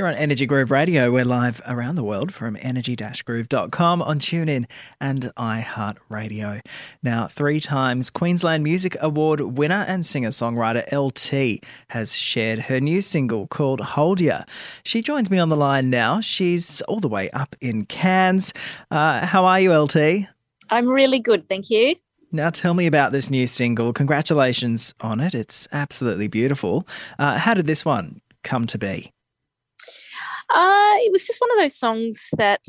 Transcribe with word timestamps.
You're 0.00 0.08
on 0.08 0.14
Energy 0.14 0.46
Groove 0.46 0.70
Radio. 0.70 1.12
We're 1.12 1.26
live 1.26 1.60
around 1.68 1.96
the 1.96 2.02
world 2.02 2.32
from 2.32 2.56
energy-groove.com 2.62 4.00
on 4.00 4.18
TuneIn 4.18 4.64
and 4.98 5.30
iHeartRadio. 5.36 6.64
Now, 7.02 7.26
three 7.26 7.60
times 7.60 8.08
Queensland 8.08 8.64
Music 8.64 8.96
Award 9.02 9.42
winner 9.42 9.84
and 9.86 10.06
singer-songwriter 10.06 10.90
LT 10.90 11.62
has 11.88 12.16
shared 12.16 12.60
her 12.60 12.80
new 12.80 13.02
single 13.02 13.46
called 13.48 13.82
Hold 13.82 14.22
Ya. 14.22 14.44
She 14.84 15.02
joins 15.02 15.30
me 15.30 15.38
on 15.38 15.50
the 15.50 15.56
line 15.56 15.90
now. 15.90 16.22
She's 16.22 16.80
all 16.88 17.00
the 17.00 17.06
way 17.06 17.28
up 17.32 17.54
in 17.60 17.84
Cairns. 17.84 18.54
Uh, 18.90 19.26
how 19.26 19.44
are 19.44 19.60
you, 19.60 19.76
LT? 19.76 20.26
I'm 20.70 20.88
really 20.88 21.18
good, 21.18 21.46
thank 21.46 21.68
you. 21.68 21.94
Now, 22.32 22.48
tell 22.48 22.72
me 22.72 22.86
about 22.86 23.12
this 23.12 23.28
new 23.28 23.46
single. 23.46 23.92
Congratulations 23.92 24.94
on 25.02 25.20
it. 25.20 25.34
It's 25.34 25.68
absolutely 25.72 26.28
beautiful. 26.28 26.88
Uh, 27.18 27.36
how 27.36 27.52
did 27.52 27.66
this 27.66 27.84
one 27.84 28.22
come 28.42 28.66
to 28.68 28.78
be? 28.78 29.12
Uh, 30.52 30.94
it 30.98 31.12
was 31.12 31.24
just 31.26 31.40
one 31.40 31.50
of 31.52 31.58
those 31.58 31.76
songs 31.76 32.28
that 32.36 32.60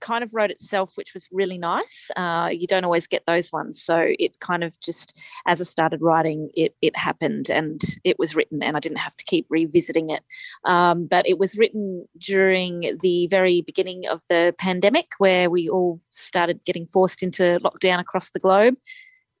kind 0.00 0.22
of 0.22 0.32
wrote 0.32 0.50
itself, 0.50 0.92
which 0.96 1.14
was 1.14 1.28
really 1.32 1.58
nice. 1.58 2.10
Uh, 2.16 2.48
you 2.52 2.66
don't 2.66 2.84
always 2.84 3.06
get 3.06 3.24
those 3.26 3.52
ones, 3.52 3.82
so 3.82 4.12
it 4.18 4.38
kind 4.40 4.64
of 4.64 4.78
just, 4.80 5.18
as 5.46 5.60
I 5.60 5.64
started 5.64 6.02
writing, 6.02 6.50
it 6.54 6.74
it 6.82 6.96
happened 6.96 7.50
and 7.50 7.80
it 8.04 8.18
was 8.18 8.34
written, 8.34 8.62
and 8.62 8.76
I 8.76 8.80
didn't 8.80 8.98
have 8.98 9.16
to 9.16 9.24
keep 9.24 9.46
revisiting 9.48 10.10
it. 10.10 10.22
Um, 10.64 11.06
but 11.06 11.28
it 11.28 11.38
was 11.38 11.56
written 11.56 12.06
during 12.18 12.98
the 13.02 13.26
very 13.28 13.60
beginning 13.62 14.06
of 14.08 14.22
the 14.28 14.54
pandemic, 14.58 15.06
where 15.18 15.50
we 15.50 15.68
all 15.68 16.00
started 16.10 16.64
getting 16.64 16.86
forced 16.86 17.22
into 17.22 17.58
lockdown 17.60 17.98
across 17.98 18.30
the 18.30 18.40
globe, 18.40 18.74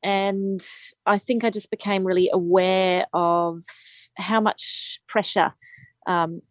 and 0.02 0.66
I 1.06 1.18
think 1.18 1.44
I 1.44 1.50
just 1.50 1.70
became 1.70 2.04
really 2.04 2.30
aware 2.32 3.06
of 3.12 3.62
how 4.16 4.40
much 4.40 5.00
pressure 5.06 5.54
um, 6.08 6.42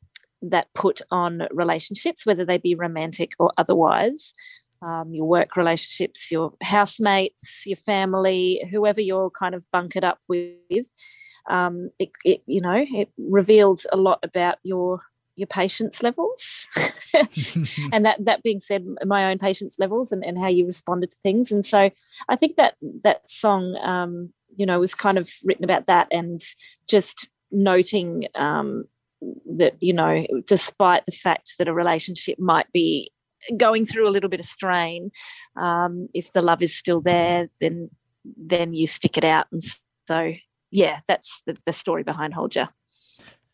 that 0.42 0.68
put 0.74 1.02
on 1.12 1.48
relationships, 1.52 2.26
whether 2.26 2.46
they 2.46 2.58
be 2.58 2.76
romantic 2.76 3.32
or 3.40 3.52
otherwise. 3.58 4.34
Um, 4.80 5.12
your 5.12 5.26
work 5.26 5.58
relationships, 5.58 6.30
your 6.30 6.54
housemates, 6.62 7.64
your 7.66 7.78
family, 7.78 8.64
whoever 8.70 9.02
you're 9.02 9.32
kind 9.32 9.56
of 9.56 9.66
bunkered 9.72 10.04
up 10.04 10.20
with, 10.28 10.92
um, 11.50 11.90
it, 11.98 12.10
it, 12.24 12.42
you 12.46 12.62
know 12.62 12.86
it 12.94 13.10
reveals 13.18 13.86
a 13.92 13.98
lot 13.98 14.20
about 14.22 14.58
your 14.64 15.00
your 15.36 15.48
patience 15.48 16.02
levels, 16.02 16.68
and 17.92 18.06
that 18.06 18.18
that 18.26 18.42
being 18.44 18.60
said, 18.60 18.86
my 19.06 19.30
own 19.32 19.38
patience 19.38 19.78
levels 19.78 20.12
and, 20.12 20.26
and 20.26 20.40
how 20.40 20.48
you 20.48 20.66
responded 20.66 21.12
to 21.12 21.18
things, 21.18 21.52
and 21.52 21.66
so 21.66 21.90
I 22.28 22.36
think 22.36 22.58
that 22.58 22.76
that 23.04 23.30
song, 23.30 23.78
um, 23.82 24.34
you 24.56 24.66
know, 24.66 24.80
was 24.80 24.96
kind 24.96 25.18
of 25.18 25.30
written 25.44 25.64
about 25.64 25.86
that 25.86 26.08
and 26.12 26.42
just 26.88 27.28
noting 27.52 28.28
um, 28.36 28.86
that 29.58 29.76
you 29.80 29.94
know 29.94 30.26
despite 30.46 31.06
the 31.06 31.12
fact 31.12 31.54
that 31.58 31.68
a 31.68 31.74
relationship 31.74 32.38
might 32.40 32.72
be 32.72 33.10
going 33.56 33.86
through 33.86 34.08
a 34.08 34.12
little 34.12 34.30
bit 34.30 34.40
of 34.40 34.46
strain 34.46 35.12
um, 35.56 36.08
if 36.14 36.34
the 36.34 36.42
love 36.42 36.62
is 36.62 36.76
still 36.76 37.02
there 37.02 37.50
then 37.60 37.90
then 38.36 38.74
you 38.74 38.88
stick 38.88 39.18
it 39.18 39.24
out. 39.24 39.48
And 39.52 39.62
so 40.08 40.34
yeah 40.72 41.00
that's 41.08 41.42
the, 41.46 41.58
the 41.66 41.74
story 41.74 42.04
behind 42.04 42.34
hold 42.34 42.56
ya 42.56 42.68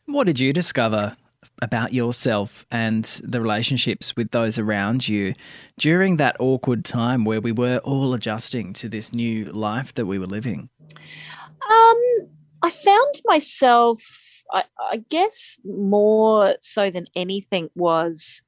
what 0.06 0.26
did 0.26 0.40
you 0.40 0.52
discover 0.52 1.16
about 1.62 1.92
yourself 1.92 2.66
and 2.70 3.04
the 3.22 3.40
relationships 3.40 4.14
with 4.16 4.30
those 4.32 4.58
around 4.58 5.08
you 5.08 5.34
during 5.78 6.16
that 6.16 6.36
awkward 6.40 6.84
time 6.84 7.24
where 7.24 7.40
we 7.40 7.52
were 7.52 7.78
all 7.78 8.12
adjusting 8.12 8.72
to 8.72 8.88
this 8.88 9.14
new 9.14 9.44
life 9.44 9.94
that 9.94 10.06
we 10.06 10.18
were 10.18 10.26
living? 10.26 10.68
Um, 10.90 12.28
i 12.62 12.70
found 12.70 13.14
myself 13.24 14.23
I, 14.52 14.64
I 14.78 14.96
guess 15.08 15.60
more 15.64 16.56
so 16.60 16.90
than 16.90 17.04
anything 17.14 17.70
was 17.74 18.42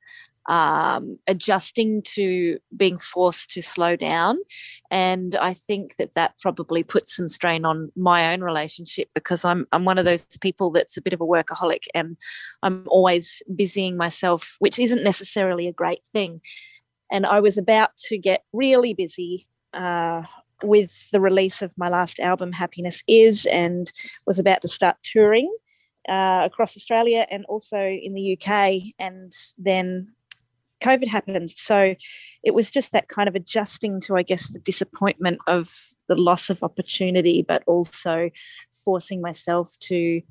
um, 0.48 1.18
adjusting 1.26 2.02
to 2.02 2.58
being 2.76 2.98
forced 2.98 3.50
to 3.52 3.62
slow 3.62 3.96
down. 3.96 4.38
And 4.90 5.34
I 5.36 5.54
think 5.54 5.96
that 5.96 6.14
that 6.14 6.38
probably 6.38 6.82
puts 6.82 7.16
some 7.16 7.28
strain 7.28 7.64
on 7.64 7.90
my 7.96 8.32
own 8.32 8.42
relationship 8.42 9.08
because 9.14 9.44
I'm, 9.44 9.66
I'm 9.72 9.84
one 9.84 9.98
of 9.98 10.04
those 10.04 10.24
people 10.40 10.70
that's 10.70 10.96
a 10.96 11.02
bit 11.02 11.12
of 11.12 11.20
a 11.20 11.26
workaholic 11.26 11.84
and 11.94 12.16
I'm 12.62 12.84
always 12.88 13.42
busying 13.54 13.96
myself, 13.96 14.56
which 14.58 14.78
isn't 14.78 15.02
necessarily 15.02 15.66
a 15.66 15.72
great 15.72 16.02
thing. 16.12 16.40
And 17.10 17.26
I 17.26 17.40
was 17.40 17.58
about 17.58 17.96
to 18.08 18.18
get 18.18 18.42
really 18.52 18.94
busy 18.94 19.46
uh, 19.72 20.22
with 20.62 21.10
the 21.10 21.20
release 21.20 21.62
of 21.62 21.72
my 21.76 21.88
last 21.88 22.18
album, 22.20 22.52
Happiness 22.52 23.02
Is, 23.06 23.46
and 23.46 23.92
was 24.26 24.38
about 24.38 24.62
to 24.62 24.68
start 24.68 24.96
touring 25.02 25.52
uh, 26.08 26.42
across 26.44 26.76
Australia 26.76 27.26
and 27.30 27.44
also 27.46 27.78
in 27.78 28.14
the 28.14 28.38
UK. 28.38 28.80
And 28.98 29.32
then 29.58 30.08
COVID 30.82 31.08
happened. 31.08 31.50
So 31.50 31.94
it 32.42 32.54
was 32.54 32.70
just 32.70 32.92
that 32.92 33.08
kind 33.08 33.28
of 33.28 33.34
adjusting 33.34 34.00
to, 34.02 34.16
I 34.16 34.22
guess, 34.22 34.48
the 34.48 34.58
disappointment 34.58 35.40
of 35.46 35.72
the 36.08 36.16
loss 36.16 36.50
of 36.50 36.62
opportunity, 36.62 37.44
but 37.46 37.62
also 37.66 38.30
forcing 38.84 39.20
myself 39.20 39.74
to 39.80 40.22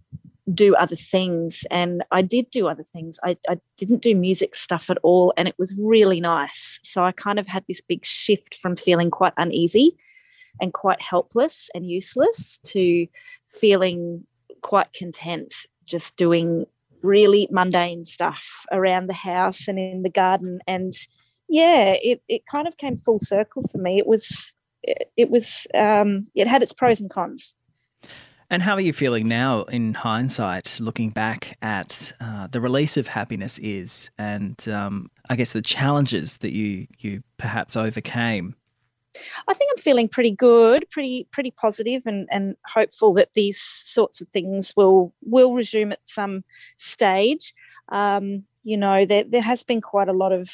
do 0.53 0.75
other 0.75 0.95
things. 0.95 1.65
And 1.71 2.03
I 2.11 2.21
did 2.21 2.51
do 2.51 2.67
other 2.67 2.83
things. 2.83 3.19
I, 3.23 3.37
I 3.49 3.59
didn't 3.77 4.03
do 4.03 4.15
music 4.15 4.55
stuff 4.55 4.89
at 4.89 4.99
all. 5.01 5.33
And 5.37 5.47
it 5.47 5.55
was 5.57 5.75
really 5.81 6.21
nice. 6.21 6.79
So 6.83 7.03
I 7.03 7.11
kind 7.11 7.39
of 7.39 7.47
had 7.47 7.65
this 7.67 7.81
big 7.81 8.05
shift 8.05 8.55
from 8.55 8.75
feeling 8.75 9.09
quite 9.09 9.33
uneasy 9.37 9.97
and 10.61 10.73
quite 10.73 11.01
helpless 11.01 11.69
and 11.73 11.89
useless 11.89 12.59
to 12.65 13.07
feeling 13.47 14.25
quite 14.65 14.91
content 14.93 15.53
just 15.85 16.17
doing 16.17 16.65
really 17.03 17.47
mundane 17.51 18.03
stuff 18.03 18.65
around 18.71 19.05
the 19.05 19.13
house 19.13 19.67
and 19.67 19.77
in 19.77 20.01
the 20.01 20.09
garden. 20.09 20.59
And 20.65 20.91
yeah 21.47 21.93
it, 22.01 22.23
it 22.27 22.47
kind 22.47 22.67
of 22.67 22.75
came 22.77 22.97
full 22.97 23.19
circle 23.19 23.61
for 23.67 23.77
me. 23.77 23.99
It 23.99 24.07
was 24.07 24.55
it, 24.81 25.11
it 25.15 25.29
was 25.29 25.67
um, 25.75 26.27
it 26.33 26.47
had 26.47 26.63
its 26.63 26.73
pros 26.73 26.99
and 26.99 27.11
cons. 27.11 27.53
And 28.49 28.63
how 28.63 28.73
are 28.73 28.81
you 28.81 28.93
feeling 28.93 29.27
now 29.27 29.63
in 29.63 29.93
hindsight, 29.93 30.79
looking 30.79 31.11
back 31.11 31.57
at 31.61 32.13
uh, 32.19 32.47
the 32.47 32.61
release 32.61 32.97
of 32.97 33.07
Happiness 33.07 33.59
Is 33.59 34.09
and 34.17 34.67
um, 34.67 35.11
I 35.29 35.35
guess 35.35 35.53
the 35.53 35.61
challenges 35.61 36.37
that 36.37 36.53
you, 36.53 36.87
you 36.99 37.21
perhaps 37.37 37.75
overcame 37.75 38.55
I 39.47 39.53
think 39.53 39.71
I'm 39.71 39.81
feeling 39.81 40.07
pretty 40.07 40.31
good, 40.31 40.89
pretty 40.89 41.27
pretty 41.31 41.51
positive, 41.51 42.03
and 42.05 42.27
and 42.31 42.55
hopeful 42.65 43.13
that 43.13 43.33
these 43.33 43.59
sorts 43.59 44.21
of 44.21 44.27
things 44.29 44.73
will 44.75 45.13
will 45.21 45.53
resume 45.53 45.91
at 45.91 45.99
some 46.05 46.43
stage. 46.77 47.53
Um, 47.89 48.43
you 48.63 48.77
know, 48.77 49.05
there 49.05 49.23
there 49.23 49.41
has 49.41 49.63
been 49.63 49.81
quite 49.81 50.09
a 50.09 50.13
lot 50.13 50.31
of 50.31 50.49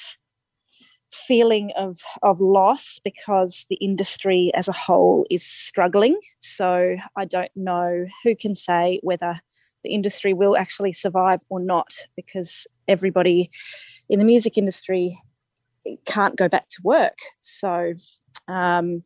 feeling 1.10 1.72
of 1.76 2.00
of 2.24 2.40
loss 2.40 3.00
because 3.04 3.66
the 3.70 3.76
industry 3.76 4.52
as 4.56 4.68
a 4.68 4.74
whole 4.74 5.26
is 5.30 5.46
struggling. 5.46 6.20
So 6.40 6.96
I 7.16 7.26
don't 7.26 7.52
know 7.56 8.06
who 8.24 8.36
can 8.36 8.56
say 8.56 9.00
whether 9.04 9.40
the 9.84 9.90
industry 9.94 10.34
will 10.34 10.56
actually 10.58 10.94
survive 10.94 11.42
or 11.50 11.60
not 11.60 12.06
because 12.16 12.68
everybody 12.88 13.50
in 14.10 14.20
the 14.20 14.26
music 14.26 14.58
industry 14.58 15.18
can't 16.06 16.38
go 16.38 16.48
back 16.48 16.70
to 16.70 16.82
work. 16.84 17.18
So 17.40 17.94
um, 18.48 19.04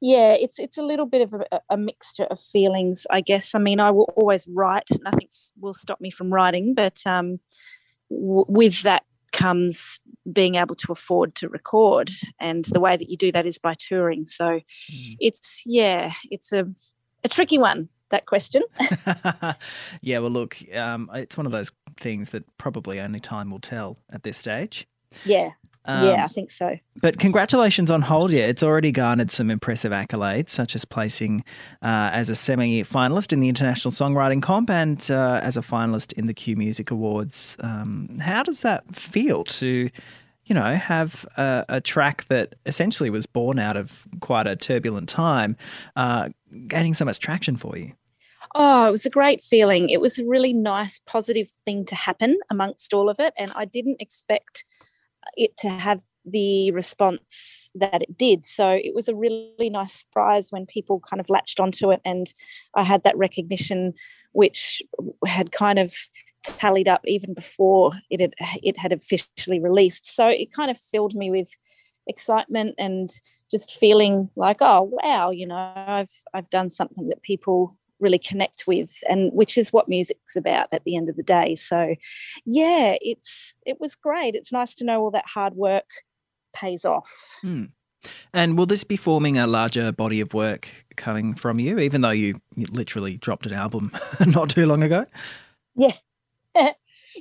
yeah, 0.00 0.34
it's 0.38 0.58
it's 0.58 0.78
a 0.78 0.82
little 0.82 1.06
bit 1.06 1.22
of 1.22 1.34
a, 1.34 1.60
a, 1.70 1.76
mixture 1.76 2.24
of 2.24 2.38
feelings, 2.40 3.06
I 3.10 3.20
guess. 3.20 3.54
I 3.54 3.58
mean, 3.58 3.80
I 3.80 3.90
will 3.90 4.12
always 4.16 4.46
write; 4.46 4.88
nothing 5.02 5.28
will 5.58 5.74
stop 5.74 6.00
me 6.00 6.10
from 6.10 6.32
writing. 6.32 6.74
But 6.74 7.00
um, 7.06 7.40
w- 8.10 8.44
with 8.48 8.82
that 8.82 9.04
comes 9.32 9.98
being 10.30 10.54
able 10.56 10.74
to 10.76 10.92
afford 10.92 11.34
to 11.36 11.48
record, 11.48 12.10
and 12.38 12.64
the 12.66 12.80
way 12.80 12.96
that 12.96 13.08
you 13.08 13.16
do 13.16 13.32
that 13.32 13.46
is 13.46 13.58
by 13.58 13.74
touring. 13.74 14.26
So 14.26 14.44
mm. 14.44 15.16
it's 15.20 15.62
yeah, 15.64 16.12
it's 16.30 16.52
a 16.52 16.66
a 17.22 17.28
tricky 17.28 17.58
one 17.58 17.88
that 18.10 18.26
question. 18.26 18.62
yeah, 20.00 20.18
well, 20.18 20.30
look, 20.30 20.56
um, 20.74 21.10
it's 21.14 21.36
one 21.36 21.46
of 21.46 21.52
those 21.52 21.72
things 21.96 22.30
that 22.30 22.44
probably 22.58 23.00
only 23.00 23.20
time 23.20 23.50
will 23.50 23.60
tell 23.60 23.98
at 24.10 24.22
this 24.22 24.38
stage. 24.38 24.86
Yeah, 25.24 25.50
um, 25.86 26.06
yeah, 26.06 26.24
I 26.24 26.28
think 26.28 26.50
so. 26.50 26.78
But 27.00 27.18
congratulations 27.18 27.90
on 27.90 28.02
Hold 28.02 28.30
Ya. 28.30 28.46
It's 28.46 28.62
already 28.62 28.90
garnered 28.90 29.30
some 29.30 29.50
impressive 29.50 29.92
accolades, 29.92 30.48
such 30.48 30.74
as 30.74 30.84
placing 30.84 31.44
uh, 31.82 32.10
as 32.12 32.30
a 32.30 32.34
semi 32.34 32.82
finalist 32.82 33.32
in 33.32 33.40
the 33.40 33.48
International 33.48 33.92
Songwriting 33.92 34.42
Comp 34.42 34.70
and 34.70 35.10
uh, 35.10 35.40
as 35.42 35.56
a 35.56 35.60
finalist 35.60 36.12
in 36.14 36.26
the 36.26 36.34
Q 36.34 36.56
Music 36.56 36.90
Awards. 36.90 37.56
Um, 37.60 38.18
how 38.18 38.42
does 38.42 38.60
that 38.62 38.96
feel 38.96 39.44
to, 39.44 39.90
you 40.46 40.54
know, 40.54 40.74
have 40.74 41.26
a, 41.36 41.64
a, 41.68 41.80
track 41.80 42.24
that 42.28 42.54
essentially 42.64 43.10
was 43.10 43.26
born 43.26 43.58
out 43.58 43.76
of 43.76 44.06
quite 44.20 44.46
a 44.46 44.56
turbulent 44.56 45.08
time 45.08 45.56
uh, 45.96 46.30
gaining 46.66 46.94
so 46.94 47.04
much 47.04 47.18
traction 47.18 47.56
for 47.56 47.76
you? 47.76 47.92
Oh, 48.54 48.86
it 48.86 48.90
was 48.92 49.04
a 49.04 49.10
great 49.10 49.42
feeling. 49.42 49.90
It 49.90 50.00
was 50.00 50.18
a 50.18 50.24
really 50.24 50.52
nice, 50.52 51.00
positive 51.00 51.50
thing 51.50 51.84
to 51.86 51.94
happen 51.94 52.38
amongst 52.50 52.94
all 52.94 53.10
of 53.10 53.18
it. 53.18 53.34
And 53.36 53.50
I 53.56 53.64
didn't 53.64 54.00
expect 54.00 54.64
it 55.36 55.56
to 55.58 55.68
have 55.68 56.02
the 56.24 56.70
response 56.72 57.70
that 57.74 58.02
it 58.02 58.16
did. 58.16 58.44
So 58.44 58.70
it 58.70 58.94
was 58.94 59.08
a 59.08 59.14
really 59.14 59.70
nice 59.70 59.92
surprise 59.92 60.50
when 60.50 60.66
people 60.66 61.00
kind 61.00 61.20
of 61.20 61.28
latched 61.28 61.60
onto 61.60 61.90
it, 61.90 62.00
and 62.04 62.32
I 62.74 62.82
had 62.82 63.02
that 63.04 63.16
recognition, 63.16 63.94
which 64.32 64.82
had 65.26 65.52
kind 65.52 65.78
of 65.78 65.94
tallied 66.42 66.88
up 66.88 67.00
even 67.06 67.32
before 67.32 67.92
it 68.10 68.20
had 68.20 68.34
it 68.62 68.78
had 68.78 68.92
officially 68.92 69.60
released. 69.60 70.06
So 70.06 70.28
it 70.28 70.52
kind 70.52 70.70
of 70.70 70.78
filled 70.78 71.14
me 71.14 71.30
with 71.30 71.50
excitement 72.06 72.74
and 72.78 73.10
just 73.50 73.72
feeling 73.72 74.30
like, 74.36 74.58
oh 74.60 74.90
wow, 75.02 75.30
you 75.30 75.46
know, 75.46 75.72
I've 75.74 76.12
I've 76.32 76.50
done 76.50 76.70
something 76.70 77.08
that 77.08 77.22
people 77.22 77.76
really 78.04 78.18
connect 78.18 78.66
with 78.66 79.02
and 79.08 79.32
which 79.32 79.58
is 79.58 79.72
what 79.72 79.88
music's 79.88 80.36
about 80.36 80.68
at 80.70 80.84
the 80.84 80.94
end 80.94 81.08
of 81.08 81.16
the 81.16 81.22
day. 81.22 81.56
So 81.56 81.96
yeah 82.44 82.94
it's 83.00 83.54
it 83.66 83.80
was 83.80 83.96
great. 83.96 84.36
It's 84.36 84.52
nice 84.52 84.74
to 84.76 84.84
know 84.84 85.00
all 85.00 85.10
that 85.10 85.26
hard 85.26 85.54
work 85.54 85.88
pays 86.52 86.84
off. 86.84 87.10
Hmm. 87.40 87.64
and 88.32 88.56
will 88.56 88.66
this 88.66 88.84
be 88.84 88.96
forming 88.96 89.38
a 89.38 89.46
larger 89.46 89.90
body 89.90 90.20
of 90.20 90.34
work 90.34 90.68
coming 90.94 91.34
from 91.34 91.58
you 91.58 91.78
even 91.80 92.02
though 92.02 92.10
you, 92.10 92.40
literally 92.56 93.16
dropped 93.16 93.46
an 93.46 93.54
album 93.54 93.90
not 94.26 94.50
too 94.50 94.66
long 94.66 94.82
ago? 94.84 95.04
Yeah. 95.74 95.96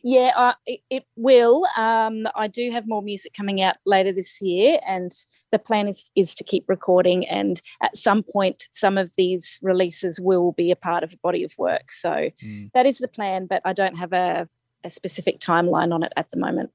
Yeah 0.04 0.32
uh, 0.36 0.54
it, 0.66 0.80
it, 0.90 1.06
will. 1.16 1.68
Um, 1.78 2.28
i 2.36 2.48
do 2.48 2.72
have 2.72 2.88
more 2.88 3.04
music 3.04 3.32
coming 3.32 3.62
out 3.62 3.76
later 3.86 4.12
this 4.12 4.42
year 4.42 4.80
and 4.88 5.12
the 5.54 5.60
plan 5.60 5.88
is, 5.88 6.12
is 6.16 6.34
to 6.36 6.44
keep 6.44 6.66
recording 6.68 7.26
and 7.28 7.62
at 7.82 7.96
some 7.96 8.24
point 8.24 8.68
some 8.72 8.98
of 8.98 9.16
these 9.16 9.60
releases 9.62 10.20
will 10.20 10.52
be 10.52 10.72
a 10.72 10.76
part 10.76 11.04
of 11.04 11.14
a 11.14 11.18
body 11.18 11.44
of 11.44 11.54
work. 11.58 11.92
So 11.92 12.10
mm. 12.10 12.72
that 12.74 12.86
is 12.86 12.98
the 12.98 13.08
plan 13.08 13.46
but 13.46 13.62
i 13.66 13.72
don't 13.72 13.96
have 13.98 14.12
a, 14.14 14.50
a 14.84 14.90
specific 14.90 15.40
timeline 15.40 15.94
on 15.94 16.04
it 16.04 16.12
at 16.18 16.32
the 16.32 16.38
moment. 16.38 16.72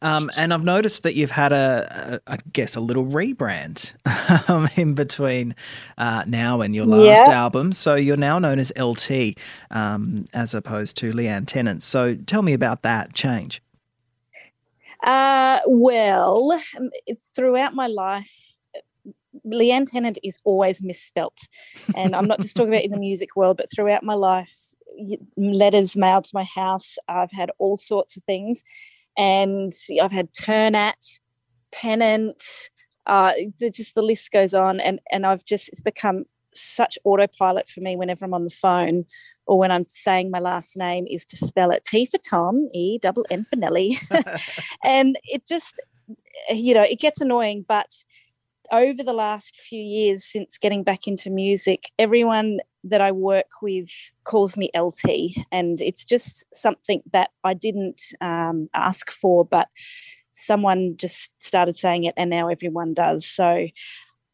Um, 0.00 0.30
and 0.36 0.54
i've 0.54 0.62
noticed 0.64 1.02
that 1.02 1.14
you've 1.14 1.32
had 1.32 1.52
a, 1.52 2.20
a 2.26 2.32
I 2.34 2.38
guess 2.52 2.76
a 2.76 2.80
little 2.80 3.04
rebrand 3.04 3.92
um, 4.48 4.68
in 4.76 4.94
between 4.94 5.56
uh, 5.98 6.22
now 6.26 6.60
and 6.60 6.74
your 6.74 6.86
last 6.86 7.26
yeah. 7.26 7.34
album. 7.34 7.72
So 7.72 7.96
you're 7.96 8.16
now 8.16 8.38
known 8.38 8.60
as 8.60 8.72
lt 8.78 9.10
um, 9.72 10.24
as 10.32 10.54
opposed 10.54 10.96
to 10.98 11.12
leanne 11.12 11.46
tennant. 11.46 11.82
So 11.82 12.14
tell 12.14 12.42
me 12.42 12.52
about 12.52 12.82
that 12.82 13.12
change 13.12 13.60
uh, 15.02 15.60
well, 15.66 16.60
um, 16.76 16.90
throughout 17.34 17.74
my 17.74 17.86
life, 17.86 18.58
Leanne 19.46 19.90
Tennant 19.90 20.18
is 20.22 20.38
always 20.44 20.82
misspelt. 20.82 21.38
And 21.94 22.14
I'm 22.14 22.26
not 22.26 22.40
just 22.40 22.56
talking 22.56 22.72
about 22.72 22.84
in 22.84 22.90
the 22.90 22.98
music 22.98 23.34
world, 23.34 23.56
but 23.56 23.70
throughout 23.70 24.02
my 24.02 24.14
life, 24.14 24.54
letters 25.36 25.96
mailed 25.96 26.24
to 26.24 26.30
my 26.34 26.44
house. 26.44 26.96
I've 27.08 27.32
had 27.32 27.50
all 27.58 27.76
sorts 27.76 28.16
of 28.16 28.22
things. 28.24 28.62
And 29.16 29.72
I've 30.00 30.12
had 30.12 30.32
Turnat, 30.32 31.20
Pennant, 31.72 32.42
uh, 33.06 33.32
the, 33.58 33.70
just 33.70 33.94
the 33.94 34.02
list 34.02 34.30
goes 34.30 34.54
on. 34.54 34.80
And, 34.80 35.00
and 35.10 35.26
I've 35.26 35.44
just, 35.44 35.68
it's 35.70 35.82
become 35.82 36.24
such 36.54 36.98
autopilot 37.04 37.68
for 37.68 37.80
me 37.80 37.96
whenever 37.96 38.24
I'm 38.24 38.34
on 38.34 38.44
the 38.44 38.50
phone 38.50 39.06
or 39.52 39.58
when 39.58 39.70
I'm 39.70 39.84
saying 39.84 40.30
my 40.30 40.38
last 40.38 40.78
name 40.78 41.06
is 41.10 41.26
to 41.26 41.36
spell 41.36 41.70
it 41.72 41.84
T 41.84 42.06
for 42.06 42.16
Tom, 42.16 42.70
E 42.72 42.96
double 42.96 43.26
N 43.30 43.44
for 43.44 43.56
Nelly. 43.56 43.98
and 44.82 45.18
it 45.24 45.46
just, 45.46 45.78
you 46.48 46.72
know, 46.72 46.84
it 46.84 46.98
gets 46.98 47.20
annoying. 47.20 47.66
But 47.68 47.92
over 48.72 49.02
the 49.02 49.12
last 49.12 49.54
few 49.60 49.82
years 49.82 50.24
since 50.24 50.56
getting 50.56 50.82
back 50.82 51.06
into 51.06 51.28
music, 51.28 51.90
everyone 51.98 52.60
that 52.84 53.02
I 53.02 53.12
work 53.12 53.60
with 53.60 53.90
calls 54.24 54.56
me 54.56 54.70
LT. 54.74 55.36
And 55.52 55.82
it's 55.82 56.06
just 56.06 56.46
something 56.54 57.02
that 57.12 57.28
I 57.44 57.52
didn't 57.52 58.00
um, 58.22 58.68
ask 58.72 59.10
for, 59.10 59.44
but 59.44 59.68
someone 60.32 60.94
just 60.96 61.30
started 61.40 61.76
saying 61.76 62.04
it 62.04 62.14
and 62.16 62.30
now 62.30 62.48
everyone 62.48 62.94
does. 62.94 63.26
So 63.26 63.66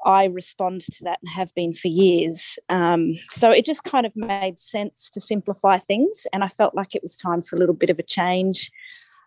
I 0.05 0.25
respond 0.25 0.83
to 0.83 1.05
that 1.05 1.19
and 1.23 1.31
have 1.31 1.55
been 1.55 1.75
for 1.75 1.89
years. 1.89 2.59
Um, 2.69 3.15
so 3.31 3.51
it 3.51 3.65
just 3.65 3.85
kind 3.85 4.07
of 4.07 4.15
made 4.15 4.59
sense 4.59 5.11
to 5.11 5.21
simplify 5.21 5.79
things. 5.79 6.27
And 6.33 6.45
I 6.45 6.49
felt 6.49 6.75
like 6.75 6.95
it 6.95 7.03
was 7.03 7.17
time 7.17 7.41
for 7.41 7.57
a 7.57 7.59
little 7.59 7.75
bit 7.75 7.91
of 7.91 7.99
a 7.99 8.03
change. 8.05 8.71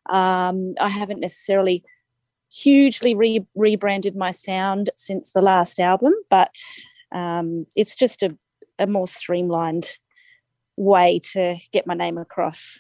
Um, 0.10 0.74
I 0.80 0.90
haven't 0.90 1.20
necessarily 1.20 1.84
hugely 2.52 3.16
re- 3.16 3.46
rebranded 3.56 4.16
my 4.16 4.32
sound 4.32 4.90
since 4.98 5.32
the 5.32 5.42
last 5.42 5.80
album, 5.80 6.14
but 6.30 6.56
um, 7.12 7.66
it's 7.76 7.96
just 7.96 8.24
a, 8.24 8.36
a 8.80 8.88
more 8.88 9.08
streamlined 9.08 9.98
way 10.78 11.20
to 11.34 11.58
get 11.72 11.88
my 11.88 11.94
name 11.94 12.18
across. 12.18 12.80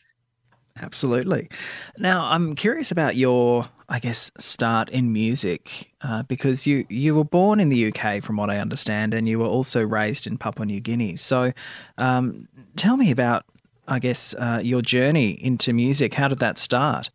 Absolutely. 0.81 1.49
Now, 1.97 2.25
I'm 2.25 2.55
curious 2.55 2.91
about 2.91 3.15
your, 3.15 3.67
I 3.91 3.99
guess, 3.99 4.31
start 4.38 4.88
in 4.88 5.11
music 5.11 5.91
uh, 5.99 6.23
because 6.23 6.65
you 6.65 6.85
you 6.88 7.13
were 7.13 7.25
born 7.25 7.59
in 7.59 7.67
the 7.67 7.91
UK, 7.93 8.23
from 8.23 8.38
what 8.38 8.49
I 8.49 8.57
understand, 8.57 9.13
and 9.13 9.27
you 9.27 9.38
were 9.38 9.45
also 9.45 9.85
raised 9.85 10.25
in 10.25 10.38
Papua 10.38 10.65
New 10.65 10.79
Guinea. 10.79 11.17
So, 11.17 11.51
um, 11.97 12.47
tell 12.77 12.95
me 12.95 13.11
about, 13.11 13.43
I 13.89 13.99
guess, 13.99 14.33
uh, 14.35 14.61
your 14.63 14.81
journey 14.81 15.31
into 15.31 15.73
music. 15.73 16.13
How 16.13 16.29
did 16.29 16.39
that 16.39 16.57
start? 16.57 17.09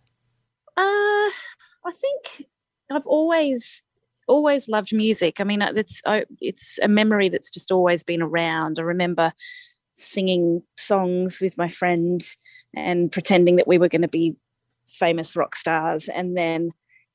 Uh, 0.76 0.82
I 0.82 1.92
think 1.94 2.46
I've 2.90 3.06
always 3.06 3.82
always 4.28 4.68
loved 4.68 4.92
music. 4.92 5.40
I 5.40 5.44
mean, 5.44 5.62
uh, 5.62 5.72
it's 5.74 6.02
it's 6.42 6.78
a 6.82 6.88
memory 6.88 7.30
that's 7.30 7.50
just 7.50 7.72
always 7.72 8.02
been 8.02 8.20
around. 8.20 8.78
I 8.78 8.82
remember 8.82 9.32
singing 9.94 10.62
songs 10.76 11.40
with 11.40 11.56
my 11.56 11.68
friend 11.68 12.22
and 12.74 13.10
pretending 13.10 13.56
that 13.56 13.66
we 13.66 13.78
were 13.78 13.88
going 13.88 14.02
to 14.02 14.08
be 14.08 14.36
famous 14.88 15.36
rock 15.36 15.56
stars 15.56 16.08
and 16.08 16.36
then 16.36 16.70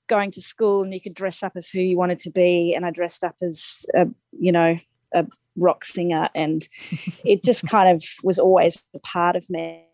going 0.08 0.32
to 0.32 0.42
school 0.42 0.84
and 0.84 0.94
you 0.94 1.00
could 1.00 1.14
dress 1.14 1.42
up 1.42 1.54
as 1.56 1.70
who 1.70 1.80
you 1.80 1.98
wanted 1.98 2.20
to 2.20 2.30
be 2.30 2.74
and 2.76 2.86
i 2.86 2.92
dressed 2.92 3.24
up 3.24 3.36
as 3.42 3.86
a 3.96 4.06
you 4.38 4.52
know 4.52 4.78
a 5.14 5.26
rock 5.56 5.86
singer 5.86 6.30
and 6.36 6.68
it 7.26 7.44
just 7.44 7.68
kind 7.68 7.90
of 7.90 8.04
was 8.24 8.40
always 8.40 8.84
a 8.94 9.00
part 9.00 9.36
of 9.36 9.50
me. 9.50 9.86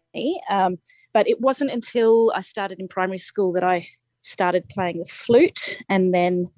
Um, 0.49 0.77
but 1.13 1.27
it 1.27 1.41
wasn't 1.41 1.71
until 1.71 2.31
i 2.35 2.41
started 2.41 2.79
in 2.79 2.87
primary 2.87 3.19
school 3.19 3.51
that 3.53 3.63
i 3.63 3.87
started 4.21 4.67
playing 4.69 4.97
the 4.97 5.05
flute 5.05 5.77
and 5.89 6.13
then 6.13 6.49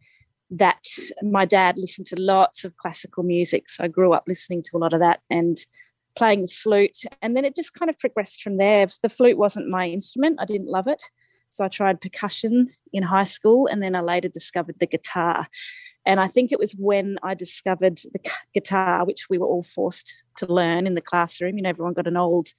that 0.50 0.84
my 1.22 1.46
dad 1.46 1.78
listened 1.78 2.08
to 2.08 2.16
lots 2.20 2.64
of 2.64 2.78
classical 2.78 3.24
music 3.24 3.70
so 3.70 3.84
i 3.84 3.88
grew 3.88 4.14
up 4.14 4.24
listening 4.28 4.64
to 4.64 4.78
a 4.78 4.80
lot 4.80 4.94
of 4.94 5.02
that 5.02 5.20
and 5.30 5.58
playing 6.20 6.42
the 6.42 6.48
flute. 6.48 7.00
And 7.22 7.36
then 7.36 7.46
it 7.46 7.56
just 7.56 7.74
kind 7.74 7.90
of 7.90 7.98
progressed 7.98 8.44
from 8.44 8.58
there. 8.58 8.86
The 9.02 9.10
flute 9.10 9.38
wasn't 9.38 9.70
my 9.70 9.88
instrument, 9.88 10.38
I 10.40 10.46
didn't 10.46 10.68
love 10.68 10.88
it. 10.88 11.02
So 11.48 11.66
I 11.66 11.68
tried 11.68 12.00
percussion 12.00 12.68
in 12.94 13.02
high 13.02 13.24
school, 13.24 13.68
and 13.72 13.82
then 13.82 13.96
I 13.96 14.02
later 14.02 14.28
discovered 14.28 14.76
the 14.80 14.86
guitar. 14.86 15.48
And 16.06 16.20
I 16.20 16.28
think 16.28 16.52
it 16.52 16.60
was 16.60 16.74
when 16.74 17.18
I 17.24 17.34
discovered 17.34 18.00
the 18.14 18.20
guitar, 18.54 19.04
which 19.04 19.30
we 19.32 19.40
were 19.40 19.48
all 19.48 19.64
forced 19.64 20.16
to 20.38 20.46
learn 20.46 20.86
in 20.86 20.94
the 20.94 21.02
classroom. 21.02 21.58
You 21.58 21.64
know, 21.64 21.70
everyone 21.70 21.94
got 21.94 22.06
an 22.06 22.18
old 22.18 22.50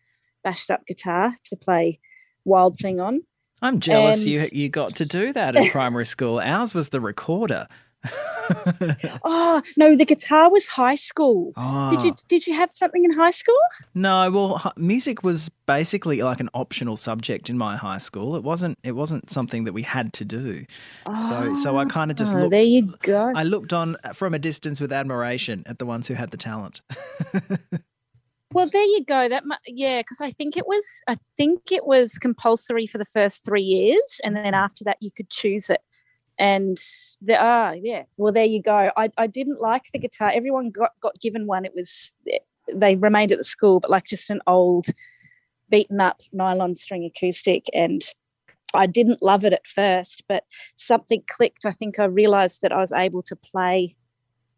bashed 0.42 0.72
up 0.72 0.84
guitar 0.86 1.36
to 1.44 1.56
play 1.56 2.00
Wild 2.44 2.78
Thing 2.78 2.98
on. 2.98 3.20
I'm 3.62 3.78
jealous 3.78 4.24
and... 4.24 4.26
you 4.26 4.48
you 4.50 4.68
got 4.70 4.96
to 4.96 5.04
do 5.04 5.32
that 5.34 5.54
in 5.54 5.70
primary 5.70 6.06
school. 6.06 6.40
Ours 6.40 6.74
was 6.74 6.88
the 6.88 7.00
recorder. 7.00 7.68
oh 9.24 9.62
no, 9.76 9.96
the 9.96 10.04
guitar 10.04 10.50
was 10.50 10.66
high 10.66 10.94
school. 10.94 11.52
Did 11.90 12.02
you 12.02 12.12
ah. 12.12 12.22
did 12.28 12.46
you 12.46 12.54
have 12.54 12.72
something 12.72 13.04
in 13.04 13.12
high 13.12 13.30
school? 13.30 13.58
No, 13.94 14.30
well, 14.30 14.72
music 14.76 15.22
was 15.22 15.50
basically 15.66 16.22
like 16.22 16.40
an 16.40 16.50
optional 16.54 16.96
subject 16.96 17.50
in 17.50 17.58
my 17.58 17.76
high 17.76 17.98
school. 17.98 18.36
It 18.36 18.42
wasn't 18.42 18.78
it 18.82 18.92
wasn't 18.92 19.30
something 19.30 19.64
that 19.64 19.72
we 19.72 19.82
had 19.82 20.12
to 20.14 20.24
do. 20.24 20.64
Oh. 21.08 21.28
So 21.28 21.54
so 21.54 21.78
I 21.78 21.84
kind 21.84 22.10
of 22.10 22.16
just 22.16 22.34
oh, 22.34 22.40
looked. 22.40 22.50
There 22.52 22.62
you 22.62 22.94
go. 23.02 23.32
I 23.34 23.44
looked 23.44 23.72
on 23.72 23.96
from 24.14 24.34
a 24.34 24.38
distance 24.38 24.80
with 24.80 24.92
admiration 24.92 25.62
at 25.66 25.78
the 25.78 25.86
ones 25.86 26.08
who 26.08 26.14
had 26.14 26.30
the 26.30 26.36
talent. 26.36 26.80
Well, 28.52 28.66
there 28.66 28.82
you 28.82 29.04
go. 29.04 29.28
That 29.28 29.44
yeah, 29.68 30.00
because 30.00 30.20
I 30.20 30.32
think 30.32 30.56
it 30.56 30.66
was 30.66 30.84
I 31.06 31.18
think 31.36 31.70
it 31.70 31.86
was 31.86 32.18
compulsory 32.18 32.88
for 32.88 32.98
the 32.98 33.04
first 33.04 33.44
three 33.44 33.62
years, 33.62 34.20
and 34.24 34.34
then 34.34 34.54
mm. 34.54 34.56
after 34.56 34.82
that 34.84 34.96
you 35.00 35.12
could 35.12 35.30
choose 35.30 35.70
it 35.70 35.80
and 36.40 36.78
there 37.20 37.38
are 37.38 37.72
ah, 37.72 37.76
yeah 37.80 38.04
well 38.16 38.32
there 38.32 38.46
you 38.46 38.60
go. 38.62 38.90
I, 38.96 39.10
I 39.18 39.26
didn't 39.28 39.60
like 39.60 39.84
the 39.92 39.98
guitar. 39.98 40.32
Everyone 40.34 40.70
got 40.70 40.92
got 41.00 41.20
given 41.20 41.46
one. 41.46 41.64
It 41.64 41.74
was 41.76 42.14
they 42.74 42.96
remained 42.96 43.30
at 43.30 43.38
the 43.38 43.44
school 43.44 43.78
but 43.78 43.90
like 43.90 44.06
just 44.06 44.30
an 44.30 44.40
old 44.46 44.86
beaten 45.68 46.00
up 46.00 46.20
nylon 46.32 46.74
string 46.74 47.04
acoustic 47.04 47.66
and 47.74 48.02
I 48.74 48.86
didn't 48.86 49.22
love 49.22 49.44
it 49.44 49.52
at 49.52 49.66
first 49.66 50.24
but 50.28 50.44
something 50.76 51.22
clicked. 51.28 51.66
I 51.66 51.72
think 51.72 51.98
I 51.98 52.04
realized 52.04 52.62
that 52.62 52.72
I 52.72 52.78
was 52.78 52.92
able 52.92 53.22
to 53.24 53.36
play 53.36 53.94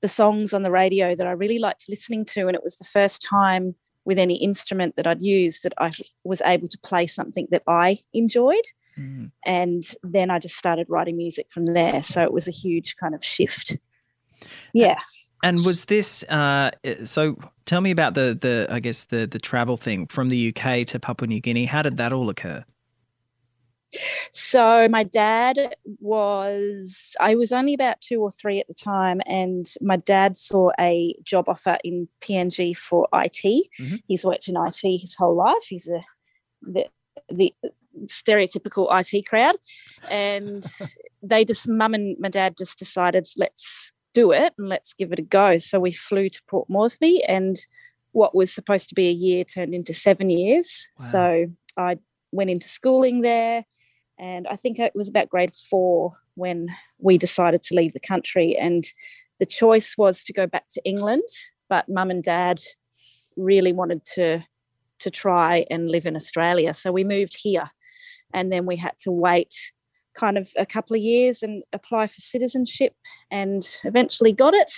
the 0.00 0.08
songs 0.08 0.54
on 0.54 0.62
the 0.62 0.70
radio 0.70 1.16
that 1.16 1.26
I 1.26 1.32
really 1.32 1.58
liked 1.58 1.86
listening 1.88 2.24
to 2.26 2.46
and 2.46 2.54
it 2.54 2.62
was 2.62 2.76
the 2.76 2.84
first 2.84 3.22
time 3.22 3.74
with 4.04 4.18
any 4.18 4.34
instrument 4.36 4.96
that 4.96 5.06
I'd 5.06 5.22
use 5.22 5.60
that 5.60 5.72
I 5.78 5.92
was 6.24 6.42
able 6.44 6.68
to 6.68 6.78
play 6.78 7.06
something 7.06 7.46
that 7.50 7.62
I 7.66 7.98
enjoyed. 8.12 8.64
Mm. 8.98 9.30
And 9.44 9.84
then 10.02 10.30
I 10.30 10.38
just 10.38 10.56
started 10.56 10.86
writing 10.88 11.16
music 11.16 11.46
from 11.50 11.66
there. 11.66 12.02
So 12.02 12.22
it 12.22 12.32
was 12.32 12.48
a 12.48 12.52
huge 12.52 12.96
kind 12.96 13.14
of 13.14 13.24
shift. 13.24 13.76
Yeah. 14.72 14.98
And 15.42 15.64
was 15.64 15.86
this 15.86 16.22
uh, 16.24 16.70
so? 17.04 17.36
Tell 17.64 17.80
me 17.80 17.90
about 17.90 18.14
the 18.14 18.38
the 18.40 18.68
I 18.70 18.78
guess 18.78 19.04
the 19.04 19.26
the 19.26 19.40
travel 19.40 19.76
thing 19.76 20.06
from 20.06 20.28
the 20.28 20.54
UK 20.54 20.86
to 20.88 21.00
Papua 21.00 21.26
New 21.26 21.40
Guinea. 21.40 21.64
How 21.64 21.82
did 21.82 21.96
that 21.96 22.12
all 22.12 22.28
occur? 22.30 22.64
So 24.30 24.88
my 24.88 25.04
dad 25.04 25.74
was 26.00 27.14
I 27.20 27.34
was 27.34 27.52
only 27.52 27.74
about 27.74 28.00
two 28.00 28.20
or 28.20 28.30
three 28.30 28.60
at 28.60 28.68
the 28.68 28.74
time, 28.74 29.20
and 29.26 29.66
my 29.80 29.96
dad 29.96 30.36
saw 30.36 30.70
a 30.80 31.14
job 31.22 31.48
offer 31.48 31.76
in 31.84 32.08
PNG 32.20 32.76
for 32.76 33.08
IT. 33.12 33.68
Mm-hmm. 33.80 33.96
He's 34.08 34.24
worked 34.24 34.48
in 34.48 34.56
IT 34.56 34.80
his 34.82 35.14
whole 35.14 35.36
life. 35.36 35.64
He's 35.68 35.88
a 35.88 36.02
the, 36.62 36.86
the 37.28 37.54
stereotypical 38.06 38.88
IT 38.90 39.26
crowd, 39.26 39.56
and 40.10 40.64
they 41.22 41.44
just 41.44 41.68
mum 41.68 41.94
and 41.94 42.16
my 42.18 42.28
dad 42.28 42.56
just 42.56 42.78
decided 42.78 43.28
let's 43.36 43.92
do 44.14 44.32
it 44.32 44.52
and 44.58 44.68
let's 44.68 44.92
give 44.92 45.12
it 45.12 45.18
a 45.18 45.22
go. 45.22 45.58
So 45.58 45.80
we 45.80 45.92
flew 45.92 46.28
to 46.28 46.42
Port 46.48 46.68
Moresby, 46.68 47.22
and 47.24 47.56
what 48.12 48.34
was 48.34 48.52
supposed 48.52 48.88
to 48.90 48.94
be 48.94 49.08
a 49.08 49.12
year 49.12 49.44
turned 49.44 49.74
into 49.74 49.94
seven 49.94 50.30
years. 50.30 50.86
Wow. 50.98 51.06
So 51.06 51.46
I 51.76 51.98
went 52.30 52.50
into 52.50 52.68
schooling 52.68 53.22
there, 53.22 53.64
and 54.18 54.46
I 54.48 54.56
think 54.56 54.78
it 54.78 54.94
was 54.94 55.08
about 55.08 55.28
grade 55.28 55.52
four 55.52 56.16
when 56.34 56.68
we 56.98 57.18
decided 57.18 57.62
to 57.64 57.74
leave 57.74 57.92
the 57.92 58.00
country. 58.00 58.56
And 58.56 58.84
the 59.38 59.46
choice 59.46 59.96
was 59.98 60.22
to 60.24 60.32
go 60.32 60.46
back 60.46 60.68
to 60.70 60.82
England, 60.84 61.28
but 61.68 61.88
mum 61.88 62.10
and 62.10 62.22
dad 62.22 62.60
really 63.36 63.72
wanted 63.72 64.04
to 64.14 64.44
to 65.00 65.10
try 65.10 65.66
and 65.68 65.90
live 65.90 66.06
in 66.06 66.14
Australia. 66.14 66.72
So 66.72 66.92
we 66.92 67.02
moved 67.02 67.36
here 67.42 67.70
and 68.32 68.52
then 68.52 68.66
we 68.66 68.76
had 68.76 68.96
to 69.00 69.10
wait 69.10 69.72
kind 70.14 70.38
of 70.38 70.50
a 70.56 70.64
couple 70.64 70.94
of 70.94 71.02
years 71.02 71.42
and 71.42 71.64
apply 71.72 72.06
for 72.06 72.20
citizenship 72.20 72.94
and 73.28 73.66
eventually 73.82 74.30
got 74.30 74.54
it, 74.54 74.70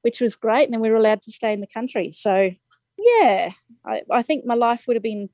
which 0.00 0.20
was 0.20 0.34
great. 0.34 0.64
And 0.64 0.72
then 0.72 0.80
we 0.80 0.90
were 0.90 0.96
allowed 0.96 1.22
to 1.22 1.30
stay 1.30 1.52
in 1.52 1.60
the 1.60 1.68
country. 1.68 2.10
So 2.10 2.50
yeah, 2.98 3.50
I, 3.86 4.02
I 4.10 4.22
think 4.22 4.44
my 4.44 4.54
life 4.54 4.88
would 4.88 4.96
have 4.96 5.02
been 5.02 5.28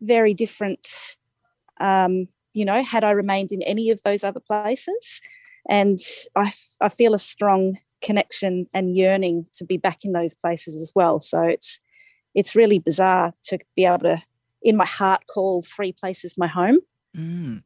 very 0.00 0.32
different 0.32 0.88
um, 1.78 2.28
you 2.54 2.64
know, 2.64 2.82
had 2.82 3.04
I 3.04 3.10
remained 3.10 3.52
in 3.52 3.62
any 3.62 3.90
of 3.90 4.02
those 4.02 4.24
other 4.24 4.40
places. 4.40 5.20
And 5.68 5.98
I, 6.36 6.52
I 6.80 6.88
feel 6.88 7.14
a 7.14 7.18
strong 7.18 7.78
connection 8.02 8.66
and 8.74 8.96
yearning 8.96 9.46
to 9.54 9.64
be 9.64 9.76
back 9.76 10.04
in 10.04 10.12
those 10.12 10.34
places 10.34 10.76
as 10.76 10.92
well. 10.94 11.20
So 11.20 11.42
it's 11.42 11.80
it's 12.34 12.54
really 12.56 12.78
bizarre 12.78 13.32
to 13.44 13.58
be 13.76 13.84
able 13.84 14.00
to, 14.00 14.22
in 14.60 14.76
my 14.76 14.84
heart, 14.84 15.22
call 15.32 15.62
three 15.62 15.92
places 15.92 16.36
my 16.36 16.48
home. 16.48 16.78
Mm. 17.16 17.62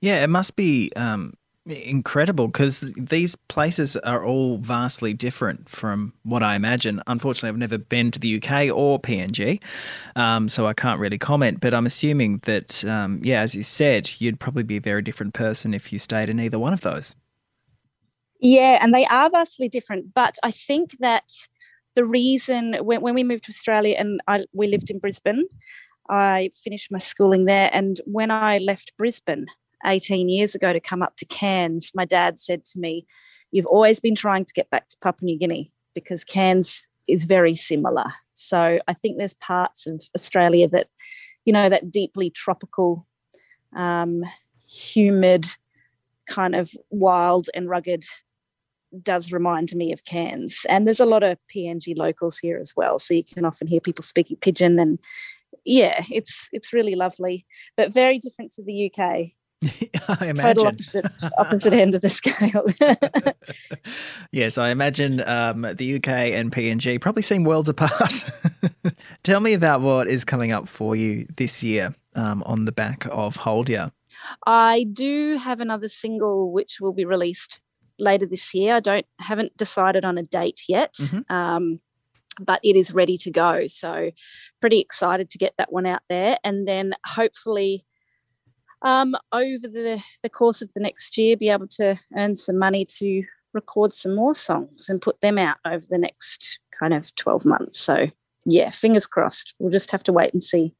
Yeah, 0.00 0.22
it 0.22 0.28
must 0.28 0.56
be 0.56 0.92
um, 0.94 1.32
incredible 1.66 2.48
because 2.48 2.92
these 2.96 3.34
places 3.34 3.96
are 3.98 4.24
all 4.24 4.58
vastly 4.58 5.14
different 5.14 5.68
from 5.68 6.12
what 6.22 6.42
I 6.42 6.56
imagine. 6.56 7.00
Unfortunately, 7.06 7.48
I've 7.48 7.56
never 7.56 7.78
been 7.78 8.10
to 8.10 8.18
the 8.18 8.36
UK 8.36 8.74
or 8.74 9.00
PNG, 9.00 9.62
um, 10.16 10.48
so 10.48 10.66
I 10.66 10.74
can't 10.74 11.00
really 11.00 11.18
comment. 11.18 11.60
But 11.60 11.74
I'm 11.74 11.86
assuming 11.86 12.38
that, 12.44 12.84
um, 12.84 13.20
yeah, 13.22 13.40
as 13.40 13.54
you 13.54 13.62
said, 13.62 14.10
you'd 14.18 14.40
probably 14.40 14.62
be 14.62 14.76
a 14.76 14.80
very 14.80 15.02
different 15.02 15.34
person 15.34 15.74
if 15.74 15.92
you 15.92 15.98
stayed 15.98 16.28
in 16.28 16.38
either 16.38 16.58
one 16.58 16.72
of 16.72 16.82
those. 16.82 17.16
Yeah, 18.40 18.78
and 18.82 18.94
they 18.94 19.06
are 19.06 19.30
vastly 19.30 19.68
different. 19.68 20.12
But 20.12 20.36
I 20.42 20.50
think 20.50 20.98
that 21.00 21.32
the 21.94 22.04
reason 22.04 22.74
when, 22.82 23.00
when 23.00 23.14
we 23.14 23.24
moved 23.24 23.44
to 23.44 23.50
Australia 23.52 23.96
and 23.98 24.20
I, 24.26 24.44
we 24.52 24.66
lived 24.66 24.90
in 24.90 24.98
Brisbane, 24.98 25.46
I 26.10 26.50
finished 26.54 26.92
my 26.92 26.98
schooling 26.98 27.46
there. 27.46 27.70
And 27.72 28.00
when 28.04 28.30
I 28.30 28.58
left 28.58 28.96
Brisbane, 28.98 29.46
18 29.84 30.28
years 30.28 30.54
ago 30.54 30.72
to 30.72 30.80
come 30.80 31.02
up 31.02 31.16
to 31.16 31.24
Cairns, 31.24 31.92
my 31.94 32.04
dad 32.04 32.38
said 32.38 32.64
to 32.66 32.78
me, 32.78 33.06
You've 33.50 33.66
always 33.66 34.00
been 34.00 34.16
trying 34.16 34.44
to 34.46 34.52
get 34.52 34.68
back 34.70 34.88
to 34.88 34.96
Papua 35.00 35.26
New 35.26 35.38
Guinea 35.38 35.72
because 35.94 36.24
Cairns 36.24 36.84
is 37.06 37.22
very 37.22 37.54
similar. 37.54 38.06
So 38.32 38.80
I 38.88 38.92
think 38.94 39.16
there's 39.16 39.34
parts 39.34 39.86
of 39.86 40.02
Australia 40.16 40.66
that, 40.70 40.88
you 41.44 41.52
know, 41.52 41.68
that 41.68 41.92
deeply 41.92 42.30
tropical, 42.30 43.06
um, 43.76 44.24
humid, 44.68 45.46
kind 46.26 46.56
of 46.56 46.72
wild 46.90 47.48
and 47.54 47.68
rugged 47.68 48.04
does 49.02 49.32
remind 49.32 49.74
me 49.74 49.92
of 49.92 50.04
Cairns. 50.04 50.66
And 50.68 50.86
there's 50.86 51.00
a 51.00 51.06
lot 51.06 51.22
of 51.22 51.38
PNG 51.54 51.96
locals 51.96 52.38
here 52.38 52.58
as 52.58 52.72
well. 52.76 52.98
So 52.98 53.14
you 53.14 53.24
can 53.24 53.44
often 53.44 53.66
hear 53.66 53.80
people 53.80 54.04
speaking 54.04 54.36
pidgin 54.36 54.78
and 54.78 54.98
yeah, 55.64 56.02
it's 56.10 56.48
it's 56.52 56.72
really 56.72 56.94
lovely, 56.94 57.46
but 57.76 57.92
very 57.92 58.18
different 58.18 58.52
to 58.52 58.62
the 58.62 58.90
UK. 58.90 59.32
I 60.08 60.26
imagine. 60.26 60.56
Total 60.56 60.66
opposite, 60.66 61.32
opposite 61.38 61.72
end 61.72 61.94
of 61.94 62.02
the 62.02 62.10
scale. 62.10 62.66
yes, 64.32 64.58
I 64.58 64.70
imagine 64.70 65.20
um, 65.26 65.62
the 65.62 65.96
UK 65.96 66.08
and 66.08 66.52
PNG 66.52 67.00
probably 67.00 67.22
seem 67.22 67.44
worlds 67.44 67.68
apart. 67.68 68.24
Tell 69.22 69.40
me 69.40 69.54
about 69.54 69.80
what 69.80 70.06
is 70.08 70.24
coming 70.24 70.52
up 70.52 70.68
for 70.68 70.96
you 70.96 71.26
this 71.36 71.62
year 71.62 71.94
um, 72.14 72.42
on 72.44 72.64
the 72.64 72.72
back 72.72 73.06
of 73.10 73.36
Hold 73.36 73.68
Ya. 73.68 73.90
I 74.46 74.86
do 74.92 75.36
have 75.36 75.60
another 75.60 75.88
single 75.88 76.50
which 76.52 76.80
will 76.80 76.92
be 76.92 77.04
released 77.04 77.60
later 77.98 78.26
this 78.26 78.54
year. 78.54 78.76
I 78.76 78.80
don't 78.80 79.06
haven't 79.20 79.56
decided 79.56 80.04
on 80.04 80.18
a 80.18 80.22
date 80.22 80.62
yet. 80.68 80.94
Mm-hmm. 80.94 81.32
Um, 81.34 81.80
but 82.40 82.60
it 82.64 82.74
is 82.74 82.92
ready 82.92 83.16
to 83.18 83.30
go. 83.30 83.66
So, 83.68 84.10
pretty 84.60 84.80
excited 84.80 85.30
to 85.30 85.38
get 85.38 85.54
that 85.56 85.72
one 85.72 85.86
out 85.86 86.02
there. 86.08 86.36
And 86.42 86.66
then 86.66 86.94
hopefully, 87.06 87.84
um, 88.82 89.16
over 89.32 89.68
the, 89.68 90.02
the 90.22 90.28
course 90.28 90.62
of 90.62 90.72
the 90.74 90.80
next 90.80 91.16
year, 91.16 91.36
be 91.36 91.48
able 91.48 91.68
to 91.68 91.98
earn 92.16 92.34
some 92.34 92.58
money 92.58 92.84
to 92.98 93.24
record 93.52 93.92
some 93.92 94.14
more 94.14 94.34
songs 94.34 94.88
and 94.88 95.00
put 95.00 95.20
them 95.20 95.38
out 95.38 95.56
over 95.64 95.84
the 95.88 95.98
next 95.98 96.58
kind 96.78 96.92
of 96.92 97.14
12 97.14 97.46
months. 97.46 97.80
So, 97.80 98.08
yeah, 98.44 98.70
fingers 98.70 99.06
crossed. 99.06 99.54
We'll 99.58 99.70
just 99.70 99.90
have 99.92 100.02
to 100.04 100.12
wait 100.12 100.32
and 100.32 100.42
see. 100.42 100.74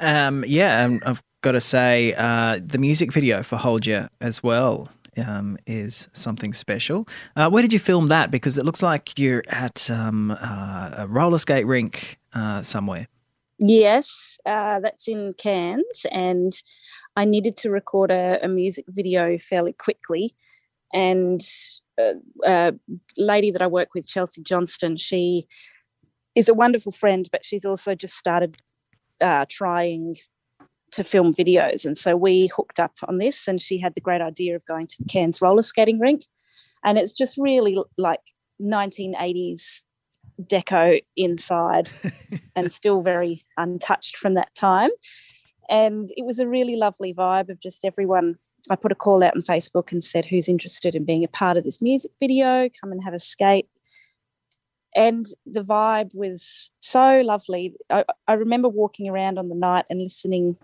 Um, 0.00 0.44
yeah, 0.46 0.88
I've 1.04 1.22
got 1.42 1.52
to 1.52 1.60
say, 1.60 2.14
uh, 2.16 2.60
the 2.64 2.78
music 2.78 3.12
video 3.12 3.42
for 3.42 3.56
Hold 3.56 3.86
Ya 3.86 4.08
as 4.20 4.42
well 4.42 4.88
um, 5.16 5.58
is 5.66 6.08
something 6.12 6.52
special. 6.52 7.06
Uh, 7.36 7.50
where 7.50 7.62
did 7.62 7.72
you 7.72 7.78
film 7.78 8.08
that? 8.08 8.30
Because 8.30 8.58
it 8.58 8.64
looks 8.64 8.82
like 8.82 9.18
you're 9.18 9.44
at 9.48 9.90
um, 9.90 10.36
uh, 10.40 10.94
a 10.98 11.06
roller 11.06 11.38
skate 11.38 11.66
rink 11.66 12.18
uh, 12.32 12.62
somewhere. 12.62 13.06
Yes, 13.58 14.38
uh, 14.44 14.80
that's 14.80 15.06
in 15.06 15.34
Cairns, 15.38 16.06
and 16.10 16.52
I 17.16 17.24
needed 17.24 17.56
to 17.58 17.70
record 17.70 18.10
a, 18.10 18.38
a 18.42 18.48
music 18.48 18.86
video 18.88 19.38
fairly 19.38 19.72
quickly. 19.72 20.34
And 20.94 21.42
a, 21.98 22.14
a 22.44 22.74
lady 23.16 23.50
that 23.50 23.62
I 23.62 23.66
work 23.66 23.94
with, 23.94 24.06
Chelsea 24.06 24.42
Johnston, 24.42 24.96
she 24.96 25.46
is 26.34 26.48
a 26.48 26.54
wonderful 26.54 26.92
friend, 26.92 27.28
but 27.30 27.44
she's 27.44 27.64
also 27.64 27.94
just 27.94 28.14
started 28.14 28.56
uh, 29.20 29.46
trying 29.48 30.16
to 30.92 31.04
film 31.04 31.32
videos. 31.32 31.84
And 31.84 31.96
so 31.96 32.16
we 32.16 32.48
hooked 32.48 32.78
up 32.78 32.94
on 33.08 33.18
this, 33.18 33.48
and 33.48 33.60
she 33.60 33.78
had 33.78 33.94
the 33.94 34.00
great 34.00 34.20
idea 34.20 34.54
of 34.54 34.64
going 34.66 34.86
to 34.88 34.96
the 34.98 35.08
Cairns 35.08 35.40
roller 35.40 35.62
skating 35.62 35.98
rink. 35.98 36.24
And 36.84 36.98
it's 36.98 37.14
just 37.14 37.38
really 37.38 37.78
like 37.96 38.20
1980s 38.60 39.84
deco 40.40 41.02
inside 41.16 41.90
and 42.56 42.72
still 42.72 43.02
very 43.02 43.44
untouched 43.56 44.16
from 44.16 44.34
that 44.34 44.54
time 44.54 44.90
and 45.68 46.10
it 46.16 46.24
was 46.24 46.38
a 46.38 46.48
really 46.48 46.76
lovely 46.76 47.14
vibe 47.14 47.48
of 47.48 47.60
just 47.60 47.84
everyone 47.84 48.38
I 48.70 48.76
put 48.76 48.92
a 48.92 48.96
call 48.96 49.24
out 49.24 49.34
on 49.34 49.42
Facebook 49.42 49.90
and 49.90 50.02
said, 50.02 50.26
Who's 50.26 50.48
interested 50.48 50.94
in 50.94 51.04
being 51.04 51.24
a 51.24 51.28
part 51.28 51.56
of 51.56 51.64
this 51.64 51.82
music 51.82 52.12
video? 52.20 52.68
Come 52.80 52.92
and 52.92 53.02
have 53.02 53.14
a 53.14 53.18
skate. 53.18 53.68
And 54.94 55.26
the 55.46 55.62
vibe 55.62 56.14
was 56.14 56.70
so 56.80 57.22
lovely. 57.24 57.74
I, 57.90 58.04
I, 58.28 58.34
remember 58.34 58.68
walking 58.68 59.08
around 59.08 59.38
on 59.38 59.48
the 59.48 59.54
night 59.54 59.86
and 59.88 60.00
listening 60.00 60.58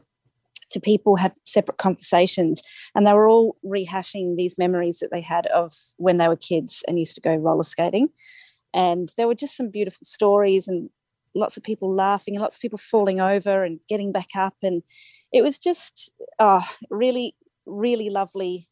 to 0.71 0.81
people 0.81 1.17
have 1.17 1.35
separate 1.47 1.79
conversations, 1.79 2.61
and 2.95 3.07
they 3.07 3.15
were 3.15 3.27
all 3.27 3.57
rehashing 3.65 4.37
these 4.37 4.59
memories 4.59 4.99
that 4.99 5.11
they 5.11 5.23
had 5.23 5.47
of 5.47 5.73
when 5.97 6.19
they 6.19 6.29
were 6.29 6.37
kids 6.37 6.85
and 6.87 6.99
used 6.99 7.15
to 7.15 7.23
go 7.23 7.35
roller 7.35 7.63
skating. 7.63 8.11
And 8.75 9.11
there 9.17 9.27
were 9.27 9.35
just 9.35 9.57
some 9.57 9.71
beautiful 9.71 10.05
stories 10.05 10.69
and 10.69 10.91
lots 11.35 11.57
of 11.57 11.63
people 11.63 11.95
laughing 11.95 12.35
and 12.35 12.43
lots 12.43 12.57
of 12.57 12.63
people 12.63 12.79
falling 12.79 13.21
over 13.21 13.65
and 13.65 13.81
getting 13.89 14.13
back 14.13 14.31
up. 14.37 14.55
And 14.63 14.83
it 15.33 15.43
was 15.43 15.59
just 15.59 16.13
oh, 16.39 16.67
really, 16.91 17.35
really 17.67 18.11
lovely 18.11 18.69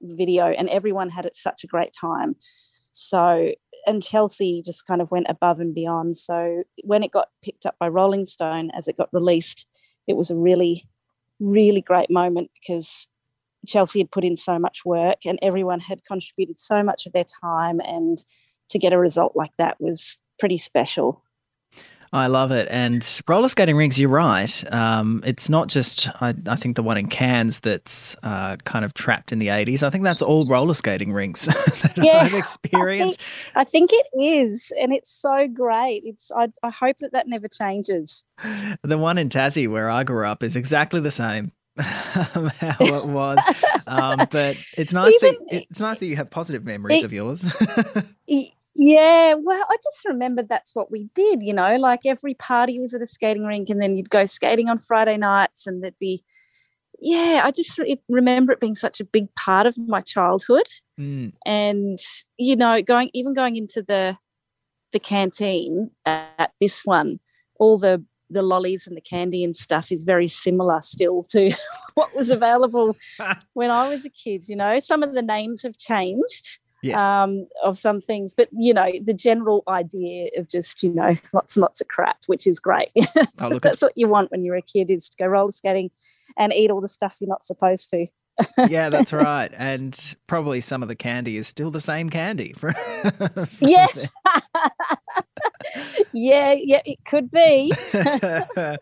video. 0.00 0.46
And 0.46 0.68
everyone 0.68 1.10
had 1.10 1.26
it 1.26 1.36
such 1.36 1.64
a 1.64 1.68
great 1.68 1.92
time. 1.92 2.36
So, 2.92 3.52
and 3.86 4.02
Chelsea 4.02 4.62
just 4.64 4.86
kind 4.86 5.00
of 5.00 5.10
went 5.10 5.26
above 5.28 5.60
and 5.60 5.74
beyond. 5.74 6.16
So 6.16 6.64
when 6.84 7.02
it 7.02 7.12
got 7.12 7.28
picked 7.42 7.66
up 7.66 7.76
by 7.78 7.88
Rolling 7.88 8.24
Stone 8.24 8.70
as 8.76 8.88
it 8.88 8.96
got 8.96 9.08
released, 9.12 9.66
it 10.06 10.16
was 10.16 10.30
a 10.30 10.36
really, 10.36 10.88
really 11.38 11.80
great 11.80 12.10
moment 12.10 12.50
because 12.54 13.08
Chelsea 13.66 14.00
had 14.00 14.10
put 14.10 14.24
in 14.24 14.36
so 14.36 14.58
much 14.58 14.84
work 14.84 15.18
and 15.24 15.38
everyone 15.42 15.80
had 15.80 16.04
contributed 16.04 16.58
so 16.58 16.82
much 16.82 17.06
of 17.06 17.12
their 17.12 17.24
time 17.24 17.80
and 17.80 18.24
to 18.70 18.78
get 18.78 18.92
a 18.92 18.98
result 18.98 19.34
like 19.34 19.52
that 19.58 19.80
was 19.80 20.18
pretty 20.38 20.58
special. 20.58 21.22
I 22.12 22.26
love 22.28 22.52
it. 22.52 22.68
And 22.70 23.06
roller 23.28 23.48
skating 23.48 23.76
rinks, 23.76 23.98
you're 23.98 24.08
right. 24.08 24.64
Um, 24.72 25.22
it's 25.26 25.48
not 25.48 25.68
just, 25.68 26.08
I, 26.22 26.34
I, 26.46 26.56
think, 26.56 26.76
the 26.76 26.82
one 26.82 26.96
in 26.96 27.08
Cairns 27.08 27.60
that's 27.60 28.16
uh, 28.22 28.56
kind 28.64 28.84
of 28.84 28.94
trapped 28.94 29.32
in 29.32 29.38
the 29.38 29.48
80s. 29.48 29.82
I 29.82 29.90
think 29.90 30.04
that's 30.04 30.22
all 30.22 30.46
roller 30.46 30.74
skating 30.74 31.12
rinks 31.12 31.46
that 31.46 31.92
yeah, 31.96 32.20
I've 32.22 32.34
experienced. 32.34 33.20
I 33.54 33.64
think, 33.64 33.90
I 33.90 33.94
think, 33.94 34.06
it 34.14 34.18
is. 34.18 34.72
And 34.80 34.92
it's 34.92 35.10
so 35.10 35.48
great. 35.48 36.02
It's. 36.04 36.30
I, 36.34 36.48
I 36.62 36.70
hope 36.70 36.98
that 36.98 37.12
that 37.12 37.28
never 37.28 37.48
changes. 37.48 38.24
The 38.82 38.98
one 38.98 39.18
in 39.18 39.28
Tassie 39.28 39.68
where 39.68 39.90
I 39.90 40.04
grew 40.04 40.26
up 40.26 40.42
is 40.42 40.56
exactly 40.56 41.00
the 41.00 41.10
same. 41.10 41.52
how 41.78 42.74
it 42.80 43.06
was, 43.06 43.38
um, 43.86 44.18
but 44.32 44.60
it's 44.76 44.92
nice 44.92 45.14
Even, 45.22 45.36
that 45.48 45.64
it's 45.68 45.78
nice 45.78 46.00
that 46.00 46.06
you 46.06 46.16
have 46.16 46.28
positive 46.28 46.64
memories 46.64 47.02
it, 47.02 47.06
of 47.06 47.12
yours. 47.12 47.44
Yeah, 48.80 49.34
well, 49.34 49.64
I 49.68 49.76
just 49.82 50.04
remember 50.06 50.44
that's 50.44 50.72
what 50.72 50.88
we 50.88 51.08
did, 51.12 51.42
you 51.42 51.52
know, 51.52 51.74
like 51.76 52.06
every 52.06 52.34
party 52.34 52.78
was 52.78 52.94
at 52.94 53.02
a 53.02 53.06
skating 53.06 53.44
rink 53.44 53.68
and 53.68 53.82
then 53.82 53.96
you'd 53.96 54.08
go 54.08 54.24
skating 54.24 54.68
on 54.68 54.78
Friday 54.78 55.16
nights 55.16 55.66
and 55.66 55.82
there'd 55.82 55.98
be, 55.98 56.22
yeah, 57.00 57.42
I 57.42 57.50
just 57.50 57.76
re- 57.76 58.00
remember 58.08 58.52
it 58.52 58.60
being 58.60 58.76
such 58.76 59.00
a 59.00 59.04
big 59.04 59.34
part 59.34 59.66
of 59.66 59.76
my 59.88 60.00
childhood. 60.00 60.68
Mm. 60.98 61.32
And, 61.44 61.98
you 62.36 62.54
know, 62.54 62.80
going, 62.80 63.10
even 63.14 63.34
going 63.34 63.56
into 63.56 63.82
the, 63.82 64.16
the 64.92 65.00
canteen 65.00 65.90
at 66.06 66.52
this 66.60 66.84
one, 66.84 67.18
all 67.58 67.78
the, 67.78 68.04
the 68.30 68.42
lollies 68.42 68.86
and 68.86 68.96
the 68.96 69.00
candy 69.00 69.42
and 69.42 69.56
stuff 69.56 69.90
is 69.90 70.04
very 70.04 70.28
similar 70.28 70.82
still 70.82 71.24
to 71.30 71.50
what 71.94 72.14
was 72.14 72.30
available 72.30 72.96
when 73.54 73.72
I 73.72 73.88
was 73.88 74.04
a 74.04 74.10
kid, 74.10 74.48
you 74.48 74.54
know, 74.54 74.78
some 74.78 75.02
of 75.02 75.14
the 75.14 75.22
names 75.22 75.64
have 75.64 75.76
changed 75.76 76.60
Yes. 76.82 77.00
um, 77.00 77.46
of 77.62 77.76
some 77.76 78.00
things. 78.00 78.34
But 78.34 78.48
you 78.52 78.72
know, 78.72 78.90
the 79.02 79.14
general 79.14 79.64
idea 79.68 80.28
of 80.36 80.48
just 80.48 80.82
you 80.82 80.92
know 80.92 81.16
lots 81.32 81.56
and 81.56 81.62
lots 81.62 81.80
of 81.80 81.88
crap, 81.88 82.18
which 82.26 82.46
is 82.46 82.60
great. 82.60 82.90
oh, 83.40 83.48
look, 83.48 83.62
That's 83.62 83.82
what 83.82 83.92
you 83.96 84.08
want 84.08 84.30
when 84.30 84.44
you're 84.44 84.56
a 84.56 84.62
kid 84.62 84.90
is 84.90 85.08
to 85.08 85.16
go 85.18 85.26
roller 85.26 85.50
skating 85.50 85.90
and 86.36 86.52
eat 86.52 86.70
all 86.70 86.80
the 86.80 86.88
stuff 86.88 87.16
you're 87.20 87.28
not 87.28 87.44
supposed 87.44 87.90
to. 87.90 88.06
yeah, 88.68 88.88
that's 88.88 89.12
right. 89.12 89.50
And 89.56 90.16
probably 90.26 90.60
some 90.60 90.82
of 90.82 90.88
the 90.88 90.94
candy 90.94 91.36
is 91.36 91.46
still 91.48 91.70
the 91.70 91.80
same 91.80 92.08
candy. 92.08 92.52
For, 92.52 92.72
for 93.32 93.48
Yeah. 93.60 93.86
Yeah, 96.12 96.54
yeah, 96.58 96.80
it 96.84 97.04
could 97.04 97.30
be. 97.30 97.72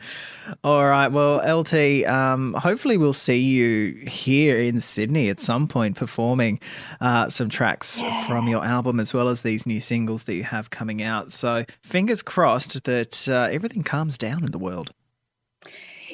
All 0.64 0.84
right. 0.86 1.08
Well, 1.08 1.60
LT, 1.60 2.06
um, 2.06 2.54
hopefully 2.54 2.96
we'll 2.96 3.12
see 3.12 3.38
you 3.38 4.04
here 4.08 4.58
in 4.58 4.80
Sydney 4.80 5.28
at 5.28 5.40
some 5.40 5.68
point 5.68 5.96
performing 5.96 6.60
uh, 7.00 7.28
some 7.28 7.48
tracks 7.48 8.02
from 8.26 8.48
your 8.48 8.64
album 8.64 9.00
as 9.00 9.12
well 9.12 9.28
as 9.28 9.42
these 9.42 9.66
new 9.66 9.80
singles 9.80 10.24
that 10.24 10.34
you 10.34 10.44
have 10.44 10.70
coming 10.70 11.02
out. 11.02 11.32
So 11.32 11.64
fingers 11.82 12.22
crossed 12.22 12.84
that 12.84 13.28
uh, 13.28 13.48
everything 13.50 13.82
calms 13.82 14.18
down 14.18 14.44
in 14.44 14.52
the 14.52 14.58
world. 14.58 14.92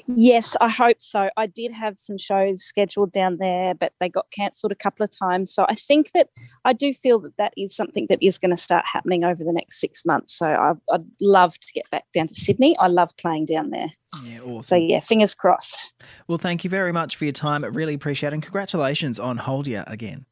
Yes, 0.06 0.56
I 0.60 0.68
hope 0.68 1.00
so. 1.00 1.30
I 1.36 1.46
did 1.46 1.72
have 1.72 1.98
some 1.98 2.18
shows 2.18 2.62
scheduled 2.62 3.12
down 3.12 3.38
there, 3.38 3.74
but 3.74 3.92
they 4.00 4.08
got 4.08 4.26
cancelled 4.30 4.72
a 4.72 4.76
couple 4.76 5.04
of 5.04 5.10
times. 5.16 5.52
So 5.52 5.66
I 5.68 5.74
think 5.74 6.12
that 6.12 6.28
I 6.64 6.72
do 6.72 6.92
feel 6.92 7.18
that 7.20 7.36
that 7.38 7.52
is 7.56 7.74
something 7.74 8.06
that 8.08 8.22
is 8.22 8.38
going 8.38 8.50
to 8.50 8.56
start 8.56 8.84
happening 8.90 9.24
over 9.24 9.44
the 9.44 9.52
next 9.52 9.80
six 9.80 10.04
months. 10.04 10.34
So 10.34 10.46
I, 10.46 10.72
I'd 10.92 11.04
love 11.20 11.58
to 11.58 11.72
get 11.72 11.88
back 11.90 12.04
down 12.12 12.26
to 12.28 12.34
Sydney. 12.34 12.76
I 12.78 12.88
love 12.88 13.16
playing 13.16 13.46
down 13.46 13.70
there. 13.70 13.92
Yeah, 14.24 14.60
So 14.60 14.76
yeah, 14.76 15.00
fingers 15.00 15.34
crossed. 15.34 15.92
Well, 16.28 16.38
thank 16.38 16.64
you 16.64 16.70
very 16.70 16.92
much 16.92 17.16
for 17.16 17.24
your 17.24 17.32
time. 17.32 17.64
I 17.64 17.68
really 17.68 17.94
appreciate 17.94 18.28
it. 18.28 18.34
And 18.34 18.42
congratulations 18.42 19.18
on 19.18 19.38
Hold 19.38 19.66
Ya 19.66 19.84
again. 19.86 20.26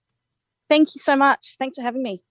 Thank 0.68 0.94
you 0.94 1.00
so 1.00 1.16
much. 1.16 1.56
Thanks 1.58 1.76
for 1.76 1.82
having 1.82 2.02
me. 2.02 2.22